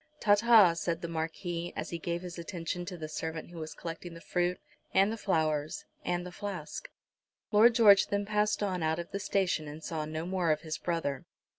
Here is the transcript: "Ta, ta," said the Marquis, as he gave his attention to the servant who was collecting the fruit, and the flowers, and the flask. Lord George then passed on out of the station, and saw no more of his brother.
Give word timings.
"Ta, 0.19 0.33
ta," 0.33 0.73
said 0.73 1.03
the 1.03 1.07
Marquis, 1.07 1.71
as 1.75 1.91
he 1.91 1.99
gave 1.99 2.23
his 2.23 2.39
attention 2.39 2.85
to 2.85 2.97
the 2.97 3.07
servant 3.07 3.51
who 3.51 3.59
was 3.59 3.75
collecting 3.75 4.15
the 4.15 4.19
fruit, 4.19 4.59
and 4.95 5.11
the 5.11 5.15
flowers, 5.15 5.85
and 6.03 6.25
the 6.25 6.31
flask. 6.31 6.89
Lord 7.51 7.75
George 7.75 8.07
then 8.07 8.25
passed 8.25 8.63
on 8.63 8.81
out 8.81 8.97
of 8.97 9.11
the 9.11 9.19
station, 9.19 9.67
and 9.67 9.83
saw 9.83 10.05
no 10.05 10.25
more 10.25 10.49
of 10.49 10.61
his 10.61 10.79
brother. 10.79 11.25